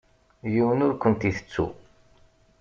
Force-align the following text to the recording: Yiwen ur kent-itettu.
Yiwen 0.53 0.83
ur 0.85 0.93
kent-itettu. 1.01 1.67